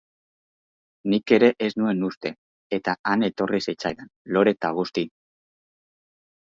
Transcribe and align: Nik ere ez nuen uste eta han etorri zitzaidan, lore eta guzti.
Nik 1.13 1.33
ere 1.37 1.49
ez 1.65 1.69
nuen 1.83 2.01
uste 2.09 2.33
eta 2.79 2.97
han 3.13 3.29
etorri 3.31 3.63
zitzaidan, 3.69 4.13
lore 4.35 4.59
eta 4.61 4.77
guzti. 4.83 5.09